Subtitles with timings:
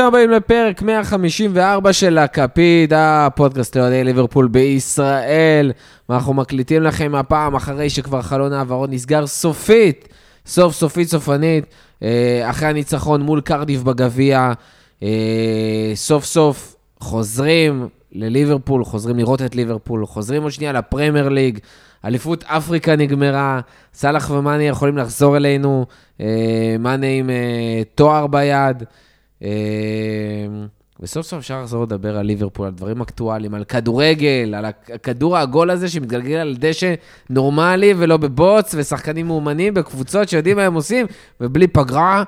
[0.00, 5.72] ברוכים הבאים לפרק 154 של הכפית, הפודקאסט לאוהדי ליברפול בישראל.
[6.08, 10.08] ואנחנו מקליטים לכם הפעם אחרי שכבר חלון העברות נסגר סופית,
[10.46, 11.64] סוף סופית סופנית,
[12.02, 14.52] אה, אחרי הניצחון מול קרדיף בגביע.
[15.02, 21.58] אה, סוף סוף חוזרים לליברפול, חוזרים לראות את ליברפול, חוזרים עוד שנייה לפרמייר ליג.
[22.04, 23.60] אליפות אפריקה נגמרה,
[23.94, 25.86] סאלח ומאני יכולים לחזור אלינו,
[26.20, 27.30] אה, מאני עם
[27.94, 28.84] תואר ביד.
[29.42, 29.48] אה,
[31.02, 35.70] וסוף סוף אפשר לחזור לדבר על ליברפול, על דברים אקטואליים, על כדורגל, על הכדור העגול
[35.70, 36.94] הזה שמתגלגל על דשא
[37.30, 41.06] נורמלי ולא בבוץ, ושחקנים מאומנים בקבוצות שיודעים מה הם עושים,
[41.40, 42.22] ובלי פגרה.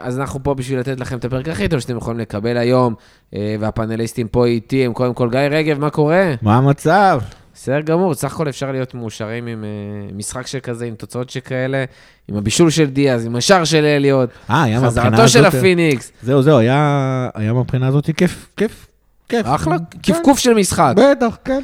[0.00, 2.94] אז אנחנו פה בשביל לתת לכם את הפרק הכי טוב שאתם יכולים לקבל היום,
[3.32, 6.34] והפאנליסטים פה איתי הם קודם כל גיא רגב, מה קורה?
[6.42, 7.20] מה המצב?
[7.60, 11.84] בסדר גמור, סך הכל אפשר להיות מאושרים עם uh, משחק שכזה, עם תוצאות שכאלה,
[12.28, 14.64] עם הבישול של דיאז, עם השער של אליוט, אה.
[14.84, 16.12] חזרתו של הפיניקס.
[16.22, 18.86] זהו, זהו, היה, היה מהבחינה הזאת כיף, כיף,
[19.28, 19.46] כיף.
[19.46, 20.12] אחלה, כן.
[20.12, 20.94] קפקוף של משחק.
[20.96, 21.62] בטח, כן.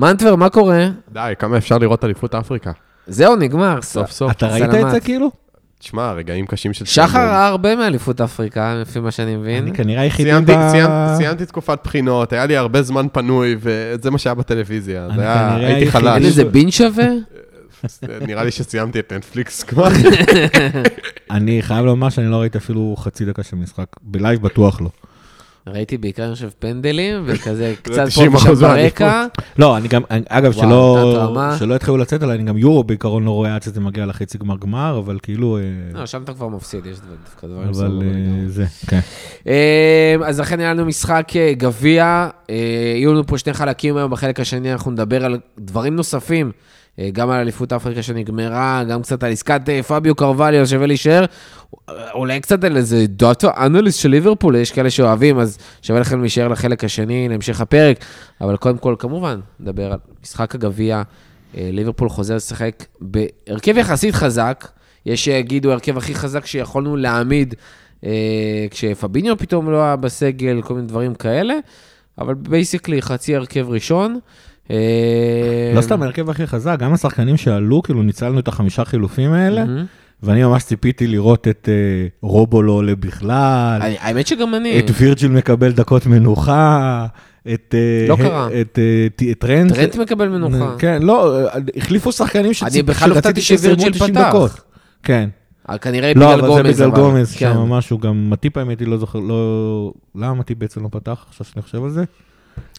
[0.00, 0.88] מנטבר, מה קורה?
[1.12, 2.70] די, כמה אפשר לראות אליפות אפריקה?
[3.06, 3.82] זהו, נגמר.
[3.82, 4.32] סוף סוף.
[4.32, 5.41] אתה ראית את זה כאילו?
[5.82, 6.84] תשמע, רגעים קשים של...
[6.84, 9.62] שחר ראה הרבה מאליפות אפריקה, לפי מה שאני מבין.
[9.62, 10.70] אני כנראה היחידי ב...
[10.70, 15.06] סיימתי, סיימתי תקופת בחינות, היה לי הרבה זמן פנוי, וזה מה שהיה בטלוויזיה.
[15.06, 16.16] אני כנראה הייתי היחידי חלש.
[16.16, 17.06] אין איזה בין שווה?
[18.28, 19.88] נראה לי שסיימתי את נטפליקס כבר.
[21.30, 23.86] אני חייב לומר שאני לא ראיתי אפילו חצי דקה של משחק.
[24.02, 24.88] בלייב בטוח לא.
[25.66, 28.60] ראיתי בעיקר, אני חושב, פנדלים, וכזה קצת 90% פה ושם.
[28.60, 29.26] ברקע.
[29.58, 33.62] לא, אני גם, אגב, שלא, התחילו לצאת עליי, אני גם יורו בעיקרון לא רואה עד
[33.62, 35.58] שזה מגיע לחצי גמר גמר, אבל כאילו...
[35.58, 38.48] אה, לא, שם אתה כבר מפסיד, יש דווקא דברים אבל סבבה אה.
[38.48, 39.00] זה, כן.
[39.46, 42.28] אה, אז לכן היה לנו משחק גביע,
[42.96, 46.52] יהיו לנו פה שני חלקים היום, בחלק השני אנחנו נדבר על דברים נוספים,
[47.12, 51.24] גם על אליפות אפריקה שנגמרה, גם קצת על עסקת אה, פביו קרווליו, שווה להישאר,
[51.88, 56.20] אה, אולי קצת על איזה דאטה אנליסט של ליברפול, יש כאלה שאוהבים, אז שווה לכם
[56.20, 58.04] להישאר לחלק השני, להמשך הפרק,
[58.40, 61.02] אבל קודם כל, כמובן, נדבר על משחק הגביע,
[61.56, 64.68] אה, ליברפול חוזר לשחק בהרכב יחסית חזק,
[65.06, 67.54] יש שיגידו ההרכב הכי חזק שיכולנו להעמיד
[68.04, 71.54] אה, כשפאביניו פתאום לא היה בסגל, כל מיני דברים כאלה,
[72.18, 74.18] אבל basically חצי הרכב ראשון.
[74.70, 74.76] אה,
[75.76, 79.64] לא סתם ההרכב הכי חזק, גם השחקנים שעלו, כאילו ניצלנו את החמישה חילופים האלה.
[80.22, 84.90] ואני ממש ציפיתי לראות את אה, רובו לא עולה בכלל, אני- האמת שגם אני, את
[85.00, 87.06] וירג'יל מקבל דקות מנוחה,
[87.54, 87.74] את...
[87.74, 88.48] אה, לא ה- קרה.
[88.60, 88.78] את
[89.38, 89.72] טרנט.
[89.72, 90.74] טרנט מקבל מנוחה.
[90.78, 91.38] כן, לא,
[91.76, 94.28] החליפו שחקנים שציפ- אני בכלל הופתעתי שיסיימו שווירג'יל 90 פתח.
[94.28, 94.60] דקות.
[95.02, 95.28] כן.
[95.70, 96.76] אה, כנראה לא, בגלל אבל גומז.
[96.76, 97.52] זה בגלל אבל- גומז, כן.
[97.54, 99.92] שם משהו, גם מטיפ האמת היא לא זוכר, לא...
[100.14, 102.04] למה מטיפ בעצם לא פתח, עכשיו שאני חושב על זה?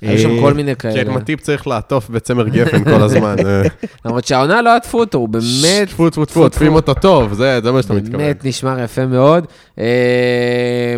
[0.01, 1.11] היו שם אה, כל מיני כאלה.
[1.11, 3.35] מטיפ צריך לעטוף בצמר גפן כל הזמן.
[3.45, 3.61] אה,
[4.05, 7.81] למרות שהעונה לא עטפו אותו, הוא באמת, טפו טפו טפו, עוטפים אותו טוב, זה מה
[7.81, 8.17] שאתה מתכוון.
[8.17, 9.45] באמת נשמר יפה מאוד.
[9.79, 9.85] אה,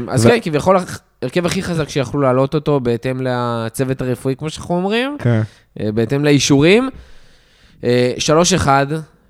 [0.08, 0.78] אז כן, כביכול
[1.22, 5.18] ההרכב הכי חזק שיכלו להעלות אותו בהתאם לצוות הרפואי, כמו שאנחנו אומרים.
[5.20, 5.42] כן.
[5.80, 6.90] בהתאם לאישורים.
[7.84, 8.14] אה,
[8.64, 8.68] 3-1,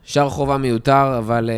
[0.03, 1.49] שער חובה מיותר, אבל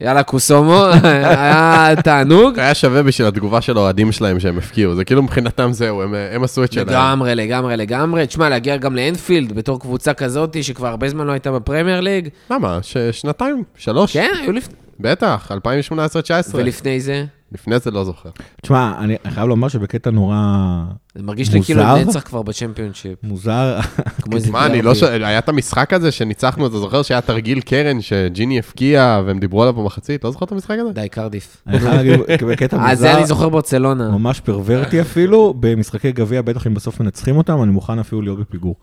[0.00, 2.58] יאללה קוסומו, היה תענוג.
[2.58, 6.44] היה שווה בשביל התגובה של האוהדים שלהם שהם הפקיעו, זה כאילו מבחינתם זהו, הם- הם
[6.44, 6.88] עשו את שלהם.
[6.88, 8.26] לגמרי, לגמרי, לגמרי.
[8.26, 12.28] תשמע, להגיע גם לאנפילד בתור קבוצה כזאת, שכבר הרבה זמן לא הייתה בפרמייר ליג.
[12.50, 12.78] למה?
[12.82, 13.62] ש- שנתיים?
[13.76, 14.12] שלוש?
[14.12, 14.74] כן, היו לפני...
[15.00, 15.54] בטח, 2018-2019.
[16.54, 18.30] ולפני זה, לפני זה לא זוכר.
[18.62, 20.36] תשמע, אני חייב לומר שבקטע נורא
[21.14, 22.04] זה מרגיש לי כאילו מוזר.
[22.04, 23.18] נצח כבר בצ'מפיונשיפ.
[23.22, 23.80] מוזר.
[24.32, 24.82] איזה מה, אני.
[24.82, 25.02] לא ש...
[25.02, 29.74] היה את המשחק הזה שניצחנו, אתה זוכר שהיה תרגיל קרן שג'יני הפקיע והם דיברו עליו
[29.74, 30.24] במחצית?
[30.24, 30.92] לא זוכר את המשחק הזה?
[30.92, 31.62] די, קרדיף.
[31.66, 34.10] אני חייב להגיד, בקטע אה, זה אני מוזר, זוכר ברצלונה.
[34.10, 38.74] ממש פרוורטי אפילו, במשחקי גביע, בטח אם בסוף מנצחים אותם, אני מוכן אפילו להיות בפיגור.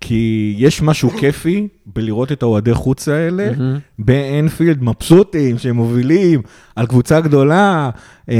[0.00, 3.50] כי יש משהו כיפי בלראות את האוהדי חוץ האלה.
[3.98, 6.42] באנפילד, מבסוטים, שהם מובילים
[6.76, 7.90] על קבוצה גדולה,
[8.30, 8.36] אה,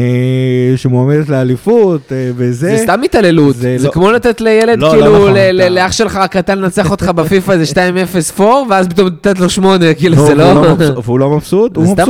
[0.77, 2.77] שמועמדת לאליפות, אה, וזה.
[2.77, 5.69] זה סתם התעללות, זה זה לא- כמו לתת לילד, לא, לא כאילו, נכון, ל- ל-
[5.75, 10.17] לאח שלך הקטן לנצח אותך בפיפא איזה 2-0 פור, ואז פתאום לתת לו 8, כאילו,
[10.17, 10.75] לא, זה לא...
[10.75, 12.09] מבסוט- והוא לא מבסוט, זה הוא מבסוט.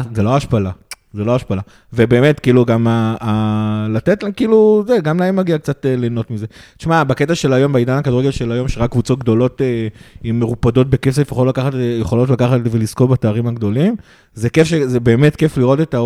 [0.00, 0.08] רצח.
[0.14, 0.70] זה לא השפלה.
[1.14, 1.60] זה לא השפלה.
[1.92, 6.46] ובאמת, כאילו, גם ה, ה, לתת כאילו, זה, גם להם מגיע קצת אה, ליהנות מזה.
[6.78, 9.88] תשמע, בקטע של היום, בעידן הכדורגל של היום, שרק קבוצות גדולות אה,
[10.22, 13.96] עם מרופדות בכסף יכולות לקחת, אה, יכולות לקחת ולזכות בתארים הגדולים,
[14.34, 15.98] זה כיף, ש- זה באמת כיף לראות את, ה,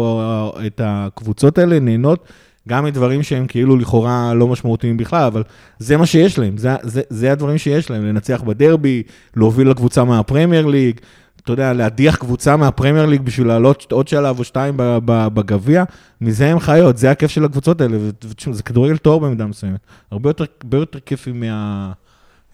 [0.66, 2.24] את הקבוצות האלה נהנות.
[2.68, 5.42] גם מדברים שהם כאילו לכאורה לא משמעותיים בכלל, אבל
[5.78, 9.02] זה מה שיש להם, זה, זה, זה הדברים שיש להם, לנצח בדרבי,
[9.36, 11.00] להוביל לקבוצה מהפרמייר ליג,
[11.44, 14.74] אתה יודע, להדיח קבוצה מהפרמייר ליג בשביל לעלות עוד שלב או שתיים
[15.06, 15.84] בגביע,
[16.20, 19.80] מזה הם חיות, זה הכיף של הקבוצות האלה, ותשמע, זה כדורגל טהור במידה מסוימת.
[20.10, 21.92] הרבה יותר, הרבה יותר כיפי מה,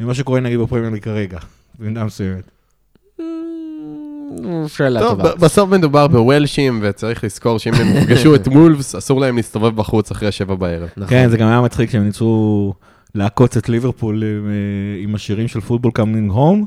[0.00, 1.38] ממה שקורה נגיד בפרמייר ליג כרגע,
[1.78, 2.50] במידה מסוימת.
[3.18, 3.22] Mm,
[4.66, 5.34] שאלה טוב, טובה.
[5.34, 10.32] בסוף מדובר בוולשים, וצריך לזכור שאם הם יפגשו את וולפס, אסור להם להסתובב בחוץ אחרי
[10.32, 10.88] שבע בערב.
[10.96, 11.10] נכון.
[11.10, 12.74] כן, זה גם היה מצחיק שהם ניסו
[13.14, 16.66] לעקוץ את ליברפול עם, אה, עם השירים של football coming home,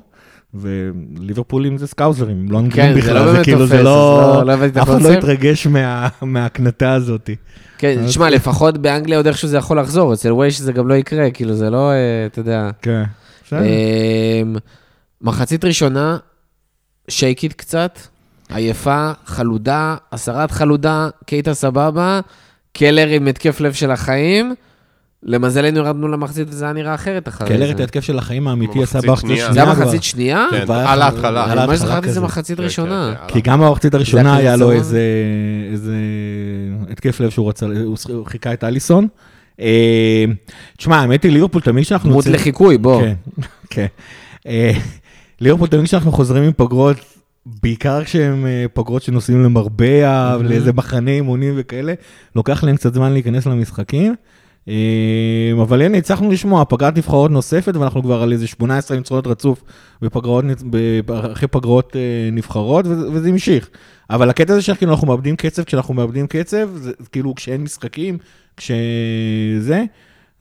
[0.54, 3.86] וליברפולים זה סקאוזרים, הם לא אנגלים כן, זה בכלל, לא זה כאילו, תופס, זה אז
[3.86, 4.34] לא...
[4.40, 5.10] לא- לא הבאתי את אף אחד לא.
[5.14, 7.30] התרגש מה- מההקנטה הזאת.
[7.78, 11.32] כן, תשמע, לפחות באנגליה עוד איכשהו זה יכול לחזור, אצל וויילס זה גם לא יקרה,
[11.32, 11.96] כאילו, זה לא, אה,
[12.26, 12.70] אתה יודע.
[12.82, 13.04] כן.
[13.46, 13.60] בסדר.
[13.62, 14.56] אמ,
[15.22, 16.18] מחצית ראשונה,
[17.08, 18.00] שייקית קצת,
[18.50, 22.20] עייפה, חלודה, הסרת חלודה, קייטה סבבה,
[22.74, 24.56] קלר עם התקף לב של החיים.
[25.26, 27.54] למזלנו ירדנו למחצית וזה היה נראה אחרת אחרי זה.
[27.54, 29.54] קלר את ההתקף של החיים האמיתי עשה במחצית שנייה.
[29.54, 29.72] זה היה.
[29.72, 30.48] מחצית שנייה?
[30.52, 31.54] כן, על ההתחלה.
[31.54, 32.22] אני ממש זכרתי שזה.
[32.22, 33.14] מחצית כן, ראשונה.
[33.16, 33.34] כן, כן.
[33.34, 34.72] כי גם במחצית הראשונה זה היה לו.
[34.72, 35.02] איזה
[36.90, 37.66] התקף לב שהוא רצה,
[38.10, 39.08] הוא חיכה את אליסון.
[39.60, 40.26] אה,
[40.78, 42.10] תשמע, האמת היא, ליברפול תמיד כשאנחנו...
[42.10, 43.02] דמות לחיקוי, בוא.
[43.02, 43.14] כן,
[43.70, 43.86] כן.
[44.48, 44.72] אה,
[45.42, 46.98] ליברפול תמיד כשאנחנו חוזרים עם פגרות,
[47.46, 51.94] בעיקר כשהם אה, פגרות שנוסעים למרבה, לאיזה מחנה אימונים וכאלה,
[52.36, 54.16] לוקח להם קצת זמן להיכנס למשחקים.
[54.68, 59.64] אה, אבל הנה, הצלחנו לשמוע, פגרת נבחרות נוספת, ואנחנו כבר על איזה 18 ניצחונות רצוף
[60.02, 60.46] בפגרות,
[61.34, 63.70] אחרי פגרות אה, נבחרות, וזה המשיך.
[64.10, 68.18] אבל הקטע הזה שכאילו אנחנו מאבדים קצב, כשאנחנו מאבדים קצב, זה כאילו כשאין משחקים,
[68.58, 69.84] כשזה,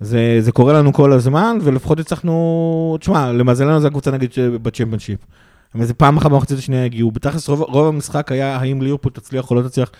[0.00, 4.30] זה, זה קורה לנו כל הזמן, ולפחות הצלחנו, תשמע, למזלנו זו הקבוצה נגיד
[4.62, 5.18] בצ'מפיונשיפ.
[5.74, 7.10] אבל זה פעם אחת במחצית השנייה הגיעו.
[7.10, 9.90] בתכלס רוב, רוב המשחק היה האם ליברפול תצליח או לא תצליח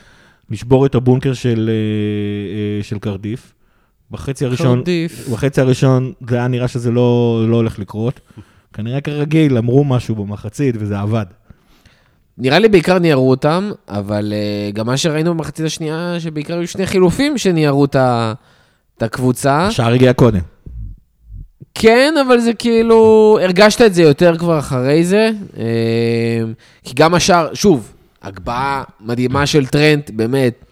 [0.51, 3.53] לשבור את הבונקר של, אה, אה, של קרדיף.
[4.13, 4.83] בחצי הראשון.
[5.33, 8.21] בחצי הראשון זה היה נראה שזה לא, לא הולך לקרות.
[8.75, 11.27] כנראה כרגיל, אמרו משהו במחצית וזה עבד.
[12.39, 16.87] נראה לי בעיקר ניירו אותם, אבל אה, גם מה שראינו במחצית השנייה, שבעיקר היו שני
[16.87, 17.97] חילופים שניירו את
[19.01, 19.67] הקבוצה.
[19.67, 20.41] השער הגיע קודם.
[21.75, 25.31] כן, אבל זה כאילו, הרגשת את זה יותר כבר אחרי זה.
[25.59, 26.43] אה,
[26.85, 27.93] כי גם השאר, שוב,
[28.23, 30.65] הגבהה מדהימה של טרנט, באמת.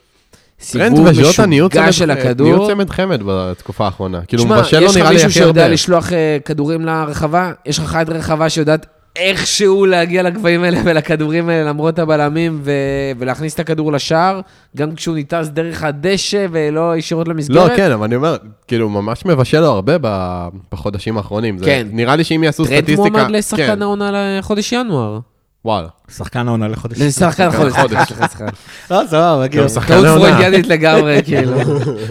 [0.61, 2.69] סיבוב וז'וטה נהיו משוגע צמד- של נהיו הכדור.
[2.69, 4.21] צמד חמד בתקופה האחרונה.
[4.29, 5.73] כאילו, מבשל יש לך נראה לי מישהו הכי שיודע הרבה.
[5.75, 8.87] לשלוח אה, כדורים לרחבה, יש לך חד רחבה שיודעת
[9.17, 12.71] איכשהו להגיע לגבהים האלה ולכדורים האלה למרות הבלמים ו...
[13.19, 14.41] ולהכניס את הכדור לשער,
[14.77, 17.73] גם כשהוא ניטס דרך הדשא ולא ישירות לא, למסגרת.
[17.77, 18.37] כן, אבל אני אומר,
[18.69, 21.59] כאילו, ממש מבשל לו הרבה ב- בחודשים האחרונים.
[21.59, 21.87] זה- כן.
[21.93, 22.97] נראה לי שאם יעשו סטטיסטיקה...
[23.11, 25.19] מועמד לשחקן כן, העונה לחודש ינואר.
[25.65, 25.89] וואלה.
[26.11, 27.01] שחקן העונה לחודש.
[27.01, 27.73] לשחקן חודש.
[27.73, 27.97] חודש.
[28.09, 28.45] סליחה, סליחה.
[28.91, 29.69] לא, סבבה, כאילו.
[29.69, 30.19] שחקן טעות.
[30.19, 31.53] פרוידיאנית לגמרי, כאילו.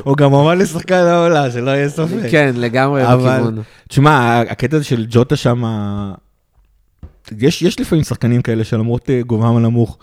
[0.03, 2.27] הוא גם אמר לשחקן העונה, שלא יהיה ספק.
[2.31, 3.61] כן, לגמרי אבל- בכיוון.
[3.87, 5.63] תשמע, הקטע הזה של ג'וטה שם,
[7.37, 9.97] יש, יש לפעמים שחקנים כאלה שלמרות אה, גובהם הנמוך,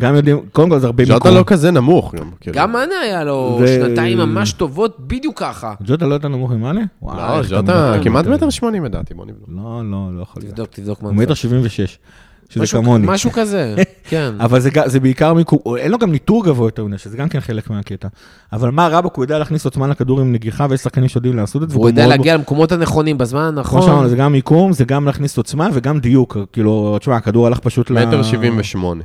[0.00, 2.30] גם יודעים, קודם כל זה הרבה ז'וטה לא כזה נמוך גם.
[2.40, 2.56] כאילו.
[2.56, 5.74] גם מאנה היה לו זה- שנתיים ממש טובות, בדיוק ככה.
[5.84, 6.80] ג'וטה לא יותר נמוך ממאנה?
[7.02, 8.04] לא, ז'וטה מדבר?
[8.04, 9.48] כמעט מטר שמונים לדעתי, בוא נבדוק.
[9.48, 10.54] לא, לא, לא יכול להיות.
[10.54, 11.98] תבדוק, תבדוק מה הוא מטר שבעים ושש,
[12.48, 13.06] שזה משהו- כמוני.
[13.08, 13.74] משהו כזה,
[14.10, 14.34] כן.
[14.40, 17.28] אבל זה, זה בעיקר מיקום, או אין לו גם ניטור גבוה יותר מדי, שזה גם
[17.28, 18.08] כן חלק מהקטע.
[18.52, 21.70] אבל מה רבק, הוא יודע להכניס עוצמה לכדור עם נגיחה, ויש שחקנים שיודעים לעשות את
[21.70, 21.76] זה.
[21.76, 23.82] והוא גם יודע להגיע למקומות הנכונים בזמן כמו הנכון.
[23.82, 26.36] שאמרנו, זה גם מיקום, זה גם להכניס עוצמה וגם דיוק.
[26.52, 28.06] כאילו, תשמע, הכדור הלך פשוט ל...
[28.06, 29.04] מטר שבעים ושמונה.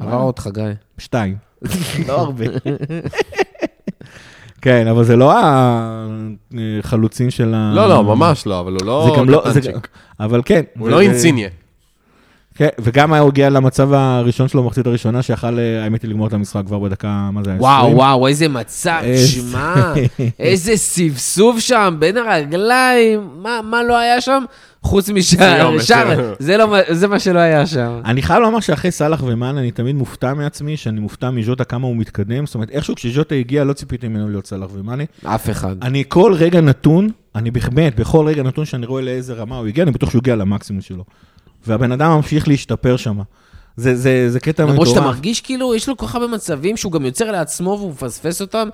[0.00, 0.62] עבר אותך, גיא.
[0.98, 1.36] שתיים.
[2.08, 2.44] לא הרבה.
[4.62, 5.32] כן, אבל זה לא
[6.82, 7.72] החלוצים של ה...
[7.74, 9.44] לא, לא, ממש לא, אבל הוא לא זה גם לא...
[10.20, 10.62] אבל כן.
[10.78, 11.48] הוא לא אינציניה.
[12.56, 16.26] כן, וגם היה הוא הגיע למצב הראשון שלו במחצית הראשונה, שיכל, אה, האמת היא, לגמור
[16.26, 17.60] את המשחק כבר בדקה, מה זה היה?
[17.60, 17.96] וואו, 20?
[17.96, 19.74] וואו, איזה מצב, איזה- שמע,
[20.38, 24.44] איזה סבסוב שם בין הרגליים, מה מה לא היה שם?
[24.82, 26.34] חוץ משער, שער.
[26.38, 28.00] זה לא מה- זה מה שלא היה שם.
[28.04, 31.96] אני חייב לומר שאחרי סאלח ומאן אני תמיד מופתע מעצמי, שאני מופתע מז'וטה כמה הוא
[31.96, 32.46] מתקדם.
[32.46, 35.04] זאת אומרת, איכשהו כשז'וטה הגיע לא ציפיתי ממנו להיות סאלח ומאנה.
[35.24, 35.76] אף אחד.
[35.82, 39.84] אני כל רגע נתון, אני באמת, בכל רגע נתון שאני רואה לאיזה רמה הוא הגיע,
[39.84, 41.04] אני בטוח שהוא הגיע למקסימום שלו.
[41.68, 43.18] והבן אדם ממשיך להשתפר שם.
[43.76, 44.72] זה, זה, זה קטע מטורף.
[44.72, 47.90] למרות שאתה מרגיש כאילו, יש לו כל כך הרבה מצבים שהוא גם יוצר לעצמו והוא
[47.90, 48.68] מפספס אותם,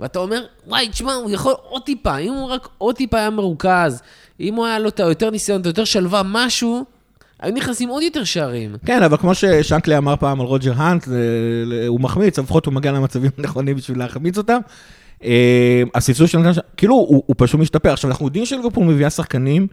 [0.00, 4.02] ואתה אומר, וואי, תשמע, הוא יכול עוד טיפה, אם הוא רק עוד טיפה היה מרוכז,
[4.40, 6.84] אם הוא היה לו את היותר ניסיון, את היותר שלווה, משהו,
[7.40, 8.76] היו נכנסים עוד יותר שערים.
[8.86, 11.08] כן, אבל כמו ששנקלי אמר פעם על רוג'ר האנט,
[11.88, 14.60] הוא מחמיץ, לפחות הוא מגיע למצבים הנכונים בשביל להחמיץ אותם.
[15.24, 17.92] אה, הסבסוד של נתן, כאילו, הוא, הוא פשוט משתפר.
[17.92, 19.66] עכשיו, אנחנו יודעים שליברפול מביאה שחקנים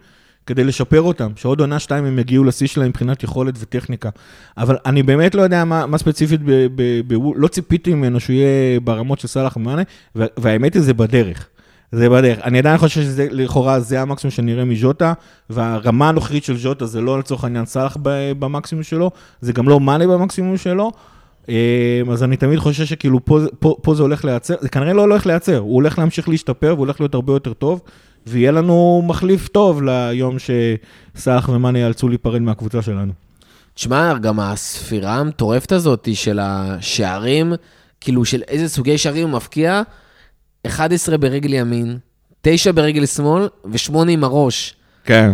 [0.46, 4.10] כדי לשפר אותם, שעוד עונה שתיים הם יגיעו לשיא שלהם מבחינת יכולת וטכניקה.
[4.56, 8.34] אבל אני באמת לא יודע מה, מה ספציפית, ב, ב, ב, לא ציפיתי ממנו שהוא
[8.34, 9.82] יהיה ברמות של סאלח ומאנה,
[10.14, 11.48] וה- והאמת היא, זה בדרך.
[11.92, 12.38] זה בדרך.
[12.44, 15.12] אני עדיין חושב שזה, לכאורה, זה המקסימום שנראה מז'וטה,
[15.50, 17.96] והרמה הנוכחית של ז'וטה זה לא לצורך העניין סאלח
[18.38, 20.92] במקסימום שלו, זה גם לא מאנה במקסימום שלו.
[21.48, 25.00] אה, אז אני תמיד חושב שכאילו פה, פה, פה זה הולך להיעצר, זה כנראה לא
[25.00, 27.80] הולך להיעצר, הוא הולך להמשיך להשתפר והוא הולך להיות הרבה יותר טוב,
[28.26, 33.12] ויהיה לנו מחליף טוב ליום שסאלח ומאנה ייאלצו להיפרד מהקבוצה שלנו.
[33.74, 37.52] תשמע, גם הספירה המטורפת הזאת של השערים,
[38.00, 39.82] כאילו של איזה סוגי שערים הוא מפקיע,
[40.66, 41.98] 11 ברגל ימין,
[42.42, 44.74] 9 ברגל שמאל ו-8 עם הראש.
[45.04, 45.30] כן.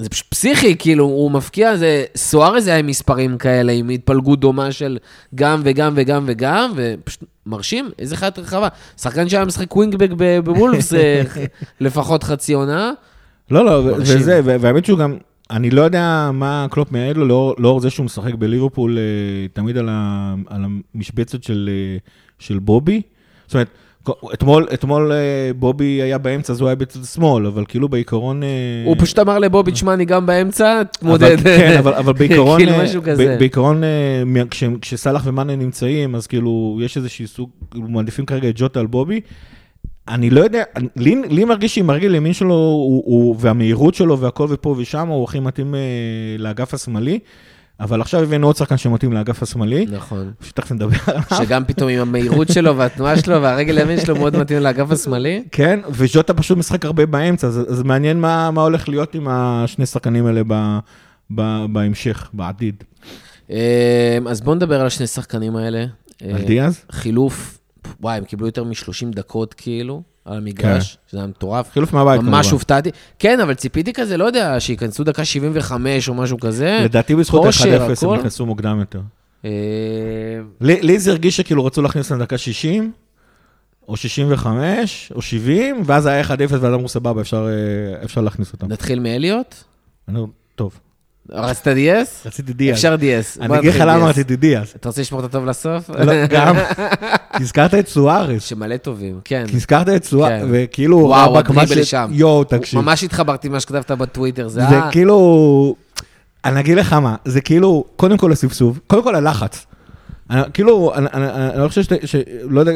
[0.00, 2.04] זה פשוט פסיכי, כאילו, הוא מפקיע, זה...
[2.16, 4.98] סוארז היה עם מספרים כאלה, עם התפלגות דומה של
[5.34, 8.68] גם וגם וגם וגם, ופשוט מרשים, איזה חיית רחבה.
[9.00, 11.22] שחקן שהיה משחק ווינגבק ב- בוולפס אה,
[11.80, 12.92] לפחות חצי עונה.
[13.50, 14.16] לא, לא, מרשים.
[14.16, 15.16] וזה, והאמת שהוא גם,
[15.50, 19.76] אני לא יודע מה קלופ מייעד לו, לאור, לאור זה שהוא משחק בליברפול אה, תמיד
[19.76, 20.64] על, ה, על
[20.94, 21.98] המשבצת של, אה,
[22.38, 23.02] של בובי.
[23.46, 23.68] זאת אומרת,
[24.34, 25.18] אתמול, אתמול אה,
[25.58, 28.42] בובי היה באמצע, אז הוא היה בצד שמאל, אבל כאילו בעיקרון...
[28.42, 28.48] אה,
[28.86, 31.36] הוא פשוט אמר לבובי, תשמע, אני גם באמצע, תמודד.
[31.40, 33.36] כן, אבל, אבל בעיקרון, כאילו משהו כזה.
[33.38, 33.82] בעיקרון,
[34.50, 38.86] כש- כשסאלח ומאנה נמצאים, אז כאילו, יש איזשהו סוג, כאילו, מעדיפים כרגע את ג'וטה על
[38.86, 39.20] בובי.
[40.08, 40.62] אני לא יודע,
[40.96, 45.24] לי, לי מרגיש שעם הרגל ימין שלו, הוא, הוא, והמהירות שלו והכל ופה ושם, הוא
[45.24, 45.74] הכי מתאים
[46.38, 47.18] לאגף השמאלי,
[47.80, 50.32] אבל עכשיו הבאנו עוד שחקן שמתאים לאגף השמאלי, נכון.
[50.42, 51.22] שתכף נדבר עליו.
[51.38, 55.44] שגם פתאום עם המהירות שלו והתנועה שלו והרגל הימין שלו מאוד מתאים לאגף השמאלי.
[55.52, 59.86] כן, וג'וטה פשוט משחק הרבה באמצע, אז, אז מעניין מה, מה הולך להיות עם השני
[59.86, 60.78] שחקנים האלה ב,
[61.34, 62.84] ב, בהמשך, בעתיד.
[63.50, 65.78] אה, אז בואו נדבר על השני שחקנים האלה.
[66.24, 66.84] אה, על דיאז?
[66.92, 67.58] חילוף,
[68.00, 71.70] וואי, הם קיבלו יותר מ-30 דקות כאילו, על המגרש, שזה היה מטורף.
[71.72, 72.52] חילוף מהבית ממש כמובן.
[72.52, 72.90] הופתעתי.
[73.18, 76.80] כן, אבל ציפיתי כזה, לא יודע, שייכנסו דקה 75 או משהו כזה.
[76.84, 78.14] לדעתי בזכות כושר, 1-0 הם.
[78.14, 79.00] נכנסו מוקדם יותר.
[79.44, 79.50] אה,
[80.60, 82.92] לי זה הרגיש שכאילו רצו להכניס לדקה 60,
[83.88, 88.68] או 65, או 70, ואז היה 1-0 ואז אמרו סבבה, אפשר, אה, אפשר להכניס אותם.
[88.68, 89.54] נתחיל מאליוט?
[90.08, 90.20] אני
[90.54, 90.80] טוב,
[91.32, 92.26] רצית דיאס?
[92.26, 92.76] רציתי דיאז.
[92.76, 93.38] אפשר דיאס.
[93.40, 94.08] אני אגיד לך למה דיאס.
[94.08, 94.72] רציתי דיאז.
[94.76, 95.90] אתה רוצה לשמור את הטוב לסוף?
[95.90, 96.56] לא, גם,
[97.36, 99.44] כי הזכרת את סוארס, שמלא טובים, כן.
[99.48, 100.48] כי הזכרת את סוארס, כן.
[100.52, 102.08] וכאילו, וואו, הדריבל שם.
[102.12, 102.80] יואו, תקשיב.
[102.80, 104.90] ממש התחברתי למה שכתבת בטוויטר, זה זה היה...
[104.90, 105.76] כאילו,
[106.44, 109.66] אני אגיד לך מה, זה כאילו, קודם כל הסבסוב, קודם כל הלחץ.
[110.30, 111.88] אני, כאילו, אני, אני, אני לא חושב ש...
[112.04, 112.72] ש לא יודע,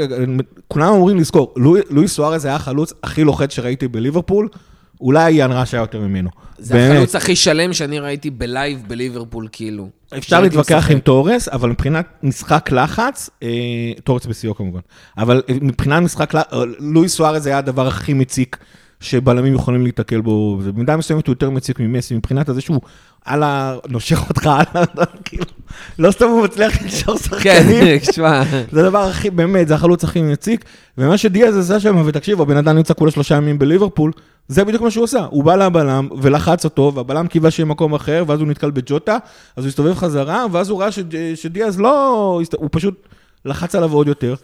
[0.68, 4.48] כולם אמורים לזכור, לואי, לואי סוארז היה החלוץ הכי לוחץ שראיתי בליברפול,
[5.04, 6.30] אולי יאן ראש היה יותר ממנו.
[6.58, 6.92] זה באמת.
[6.92, 9.88] החלוץ הכי שלם שאני ראיתי בלייב בליברפול, כאילו.
[10.16, 10.90] אפשר להתווכח.
[10.90, 13.48] עם תורס, אבל מבחינת משחק לחץ, אה,
[14.04, 14.80] תורס בשיאו כמובן,
[15.18, 18.56] אבל מבחינת משחק לחץ, לואי סוארז היה הדבר הכי מציק
[19.00, 22.80] שבלמים יכולים להיתקל בו, זה במידה מסוימת הוא יותר מציק ממסי, מבחינת הזה שהוא
[23.24, 23.76] על ה...
[23.88, 25.04] נושך אותך, על ה...
[25.24, 25.44] כאילו,
[25.98, 27.98] לא סתם הוא מצליח לנשור שחקנים.
[27.98, 28.42] כן, תשמע,
[28.72, 30.64] זה הדבר הכי, באמת, זה החלוץ הכי מציק.
[30.98, 34.12] ומה שדיאז עשה שם, ותקשיב, הבן אדם נמצא כולה שלושה ימים בליברפול,
[34.48, 35.26] זה בדיוק מה שהוא עשה.
[35.30, 39.16] הוא בא לבלם ולחץ אותו, והבלם קיווה שיהיה מקום אחר, ואז הוא נתקל בג'וטה,
[39.56, 40.88] אז הוא הסתובב חזרה, ואז הוא ראה
[41.34, 42.40] שדיאז לא...
[42.56, 43.08] הוא פשוט
[43.44, 44.34] לחץ עליו עוד יותר.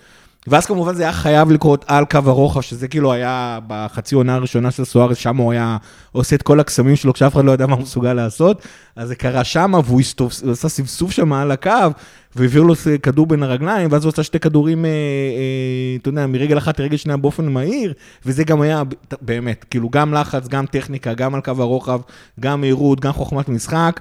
[0.46, 4.70] ואז כמובן זה היה חייב לקרות על קו הרוחב, שזה כאילו היה בחצי עונה הראשונה
[4.70, 5.76] של סוארס, שם הוא היה
[6.12, 8.62] עושה את כל הקסמים שלו כשאף אחד לא ידע מה הוא מסוגל לעשות.
[8.96, 11.70] אז זה קרה שם, והוא הסתוב, עשה סבסוב שם על הקו,
[12.36, 16.58] והעביר לו כדור בין הרגליים, ואז הוא עשה שתי כדורים, אה, אה, אתה יודע, מרגל
[16.58, 17.92] אחת לרגל שנייה באופן מהיר,
[18.26, 18.82] וזה גם היה,
[19.20, 22.00] באמת, כאילו גם לחץ, גם טכניקה, גם על קו הרוחב,
[22.40, 24.00] גם מהירות, גם חוכמת משחק.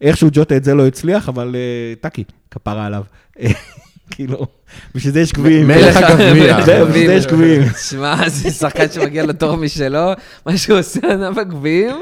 [0.00, 3.02] איכשהו ג'וטה את זה לא הצליח, אבל אה, טאקי, כפרה עליו.
[4.10, 4.46] כאילו,
[4.94, 5.68] בשביל זה יש גביעים.
[5.68, 6.60] מלך הגביע.
[6.60, 7.62] בשביל זה יש גביעים.
[7.90, 10.10] שמע, זה שחקן שמגיע לתור משלו,
[10.46, 11.96] מה שהוא עושה ענף הגביעים,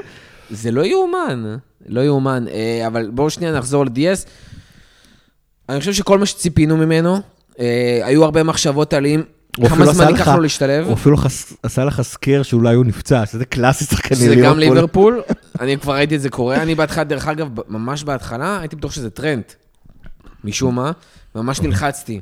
[0.50, 1.56] זה לא יאומן,
[1.88, 2.44] לא יאומן.
[2.50, 4.26] אה, אבל בואו שנייה נחזור לדיאס.
[5.68, 7.20] אני חושב שכל מה שציפינו ממנו,
[7.60, 9.22] אה, היו הרבה מחשבות על אם,
[9.68, 10.86] כמה זמן ייקח לך- לו להשתלב.
[10.86, 14.50] הוא אפילו חס- עשה לך סקר שאולי הוא נפצע, שזה קלאסי שחקני שזה ליברפול.
[14.52, 15.22] גם ליברפול,
[15.60, 16.62] אני כבר ראיתי את זה קורה.
[16.62, 19.52] אני בהתחלה, דרך אגב, ממש בהתחלה, הייתי בטוח שזה טרנט.
[20.44, 20.90] משום מה,
[21.36, 22.20] ממש נלחצתי.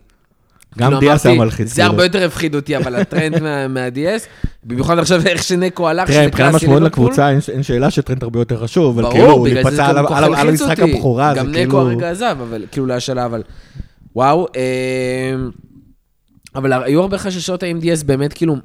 [0.78, 1.68] גם כאילו, דיאס היה מלחיץ.
[1.68, 1.87] זה כאילו.
[1.90, 4.21] הרבה יותר הפחיד אותי, אבל הטרנד מה- מה-DS,
[4.64, 6.83] במיוחד עכשיו איך שנקו הלך, תראה, מבחינת משמעות.
[6.83, 10.78] לקבוצה, אין- שאלה שטרנד הרבה יותר חשוב, אבל כאילו, הוא נפצע על המשחק.
[10.78, 11.80] הבכורה, זה גם נקו כאילו...
[11.80, 13.42] הרגע עזב, אבל כאילו להשאלה, אבל
[14.16, 14.47] וואו.
[14.56, 15.35] אה,
[16.54, 18.56] אבל היו הרבה חששות האם דיאס באמת, כאילו,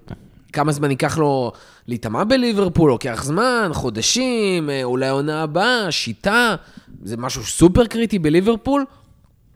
[0.53, 1.51] כמה זמן ייקח לו
[1.87, 6.55] להיטמע בליברפול, לוקח זמן, חודשים, אה, אולי עונה הבאה, שיטה,
[7.03, 8.85] זה משהו סופר קריטי בליברפול.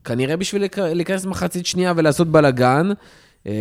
[0.03, 2.89] כנראה בשביל להיכ- להיכנס מחצית שנייה ולעשות בלאגן.
[3.48, 3.51] אה,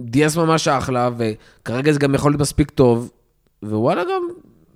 [0.00, 3.10] דיאס ממש אחלה, וכרגע זה גם יכול להיות מספיק טוב,
[3.62, 4.22] ווואלה גם,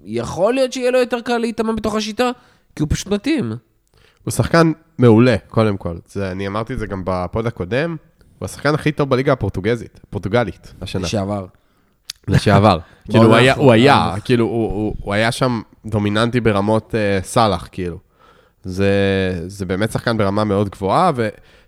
[0.05, 2.31] יכול להיות שיהיה לו יותר קל להיטמע בתוך השיטה,
[2.77, 3.53] כי הוא פשוט מתאים.
[4.25, 5.97] הוא שחקן מעולה, קודם כל.
[6.09, 7.97] זה, אני אמרתי את זה גם בפוד הקודם,
[8.39, 11.03] הוא השחקן הכי טוב בליגה הפורטוגזית, הפורטוגלית, השנה.
[11.03, 11.47] לשעבר.
[12.29, 12.79] לשעבר.
[13.11, 13.67] כאילו, הוא היה, האחרונה.
[13.67, 17.99] הוא היה, כאילו, הוא, הוא, הוא היה שם דומיננטי ברמות uh, סאלח, כאילו.
[18.67, 18.91] זה,
[19.47, 21.11] זה באמת שחקן ברמה מאוד גבוהה,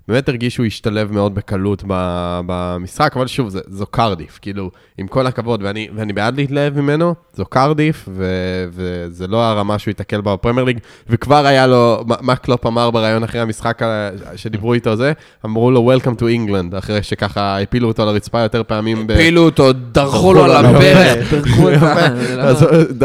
[0.09, 5.07] באמת הרגיש שהוא השתלב מאוד בקלות ב- במשחק, אבל שוב, זה, זו קרדיף, כאילו, עם
[5.07, 8.25] כל הכבוד, ואני, ואני בעד להתלהב ממנו, זו קרדיף, ו,
[8.73, 12.91] וזה לא הרמה שהוא ייתקל בה בפרמייר ליג, וכבר היה לו, מה, מה קלופ אמר
[12.91, 15.12] בריאיון אחרי המשחק ה- שדיברו איתו זה,
[15.45, 19.07] אמרו לו Welcome to England, אחרי שככה הפילו אותו לרצפה יותר פעמים.
[19.07, 22.09] ב- הפילו אותו, דרכו לו על הברך, פירקו את ה...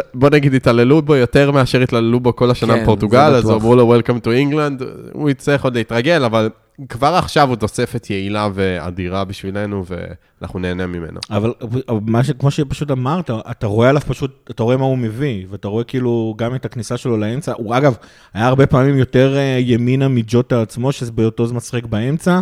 [0.13, 3.51] בוא נגיד, התעללו בו יותר מאשר התעללו בו כל השנה כן, בפורטוגל, אז.
[3.51, 4.83] אמרו לו Welcome to England,
[5.13, 6.49] הוא יצטרך עוד להתרגל, אבל
[6.89, 11.19] כבר עכשיו הוא תוספת יעילה ואדירה בשבילנו, ואנחנו נהנה ממנו.
[11.29, 11.53] אבל
[12.01, 12.31] מה ש...
[12.31, 16.33] כמו שפשוט אמרת, אתה רואה עליו פשוט, אתה רואה מה הוא מביא, ואתה רואה כאילו
[16.37, 17.53] גם את הכניסה שלו לאמצע.
[17.57, 17.95] הוא אגב,
[18.33, 22.39] היה הרבה פעמים יותר אה, ימינה מג'וטה עצמו, שזה באותו זמן משחק באמצע.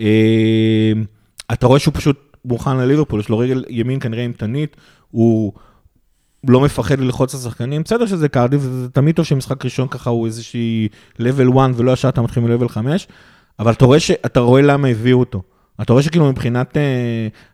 [0.00, 0.92] אה,
[1.52, 4.76] אתה רואה שהוא פשוט מוכן לליברפול, יש לו רגל ימין כנראה אימתנית,
[5.10, 5.52] הוא
[6.48, 7.82] לא מפחד ללחוץ את השחקנים.
[7.82, 12.08] בסדר שזה קרדיף, זה תמיד טוב שמשחק ראשון ככה הוא איזושהי level 1 ולא ישר
[12.08, 13.08] אתה מתחיל מ-level 5,
[13.60, 14.10] אבל אתה רואה, ש...
[14.10, 15.42] אתה רואה למה הביאו אותו.
[15.82, 16.82] אתה רואה שכאילו מבחינת אה,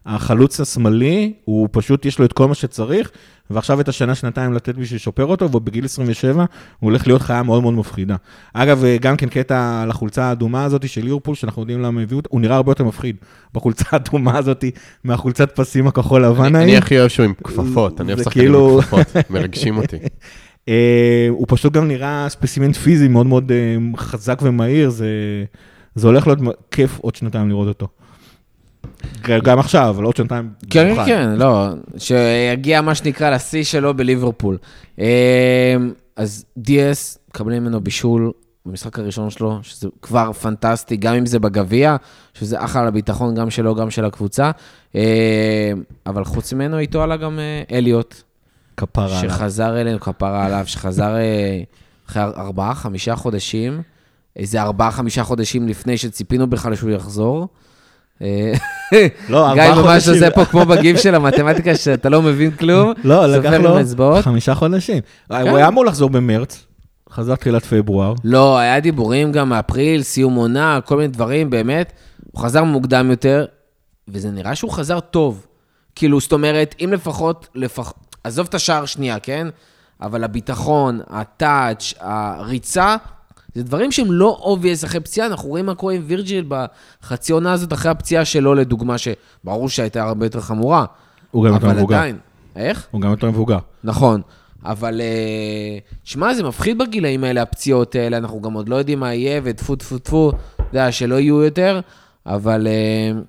[0.07, 3.11] החלוץ השמאלי, הוא פשוט יש לו את כל מה שצריך,
[3.51, 7.63] ועכשיו את השנה, שנתיים לתת בשביל לשפר אותו, ובגיל 27 הוא הולך להיות חיה מאוד
[7.63, 8.17] מאוד מפחידה.
[8.55, 12.19] אגב, אה, גם כן קטע על החולצה האדומה הזאת של ליברפול, שאנחנו יודעים למה הביאו
[12.19, 13.17] אותה, הוא נראה הרבה יותר מפחיד
[13.55, 14.65] בחולצה האדומה הזאת,
[15.05, 16.69] מהחולצת פסים הכחול לבן אני ההיא.
[16.69, 19.97] אני הכי אוהב שהוא עם כפפות, אני אוהב שחקנים כאילו- עם כפפות, מרגשים אותי.
[20.69, 25.09] אה, הוא פשוט גם נראה ספסימנט פיזי מאוד מאוד אה, חזק ומהיר, זה,
[25.97, 26.39] זה הולך להיות
[26.71, 27.89] כיף עוד שנתיים לראות אותו.
[29.23, 30.51] גם עכשיו, אבל עוד שנתיים.
[30.71, 31.05] כן, כן.
[31.07, 34.59] כן, לא, שיגיע מה שנקרא לשיא שלו בליברפול.
[35.01, 35.77] אה,
[36.17, 38.33] אז דיאס, מקבלים ממנו בישול
[38.67, 41.97] במשחק הראשון שלו, שזה כבר פנטסטי, גם אם זה בגביע,
[42.35, 44.51] שזה אחלה לביטחון גם שלו, גם של הקבוצה.
[44.95, 45.73] אה,
[46.07, 48.23] אבל חוץ ממנו, איתו עלה גם אה, אליוט,
[48.77, 49.31] כפרה עליו.
[49.31, 51.63] שחזר אלינו, כפרה עליו, שחזר אה,
[52.09, 53.83] אחרי ארבעה, חמישה חודשים,
[54.37, 57.49] איזה ארבעה, חמישה חודשים לפני שציפינו בכלל שהוא יחזור.
[58.23, 58.53] אה,
[59.29, 60.13] לא, גיא ארבעה ממש חודשים.
[60.13, 62.93] עושה פה כמו בגיב של המתמטיקה, שאתה לא מבין כלום.
[63.05, 64.23] לא, לקח לו.
[64.23, 65.01] חמישה חודשים.
[65.29, 65.49] כן.
[65.49, 66.67] הוא היה אמור לחזור במרץ,
[67.11, 68.15] חזר תחילת פברואר.
[68.25, 71.93] לא, היה דיבורים גם מאפריל, סיום עונה, כל מיני דברים, באמת.
[72.33, 73.45] הוא חזר מוקדם יותר,
[74.09, 75.47] וזה נראה שהוא חזר טוב.
[75.95, 77.93] כאילו, זאת אומרת, אם לפחות, לפח...
[78.25, 79.47] עזוב את השער שנייה, כן?
[80.03, 82.97] אבל הביטחון, ה touch, הריצה,
[83.57, 85.27] זה דברים שהם לא obvious אחרי פציעה.
[85.27, 90.03] אנחנו רואים מה קורה עם וירג'יל בחצי עונה הזאת, אחרי הפציעה שלו, לדוגמה, שברור שהייתה
[90.03, 90.85] הרבה יותר חמורה.
[91.31, 91.97] הוא גם יותר מבוגר.
[91.97, 92.19] עדיין.
[92.57, 92.87] איך?
[92.91, 93.59] הוא גם יותר מבוגר.
[93.85, 94.21] נכון.
[94.65, 99.15] אבל, אה, שמע, זה מפחיד בגילאים האלה, הפציעות האלה, אנחנו גם עוד לא יודעים מה
[99.15, 101.81] יהיה, וטפו טפו טפו, אתה יודע, שלא יהיו יותר,
[102.27, 103.21] אבל אה,